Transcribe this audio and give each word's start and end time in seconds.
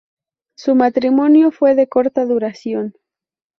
Su 0.55 0.73
matrimonio 0.73 1.51
fue 1.51 1.75
de 1.75 1.85
corta 1.85 2.25
duración. 2.25 2.95